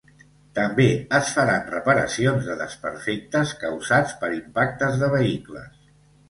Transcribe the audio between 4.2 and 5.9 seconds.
per impactes de vehicles.